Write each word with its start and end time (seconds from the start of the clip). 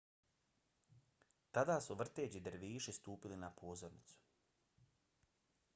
tada 1.57 1.75
su 1.87 1.97
vrteći 1.99 2.41
derviši 2.49 2.95
stupili 2.99 3.39
na 3.45 3.53
pozornicu 3.61 4.21